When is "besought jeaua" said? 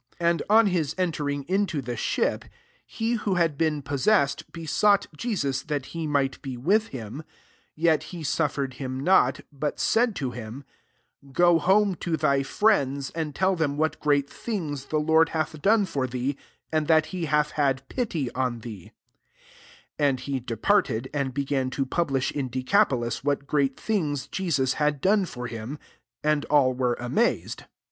4.51-5.63